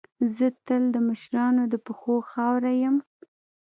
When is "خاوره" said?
2.31-2.71